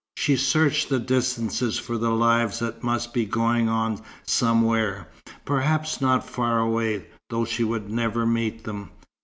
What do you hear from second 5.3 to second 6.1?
perhaps